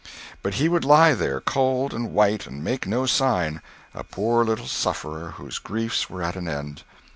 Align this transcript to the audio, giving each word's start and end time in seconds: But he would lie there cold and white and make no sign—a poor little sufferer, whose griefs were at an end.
But 0.41 0.55
he 0.55 0.67
would 0.67 0.83
lie 0.83 1.13
there 1.13 1.39
cold 1.39 1.93
and 1.93 2.11
white 2.11 2.47
and 2.47 2.63
make 2.63 2.87
no 2.87 3.05
sign—a 3.05 4.03
poor 4.05 4.43
little 4.43 4.65
sufferer, 4.65 5.35
whose 5.37 5.59
griefs 5.59 6.09
were 6.09 6.23
at 6.23 6.35
an 6.35 6.47
end. 6.47 6.81